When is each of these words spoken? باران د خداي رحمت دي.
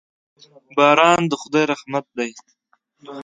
باران 0.77 1.21
د 1.29 1.33
خداي 1.41 1.65
رحمت 1.71 2.05
دي. 2.17 2.31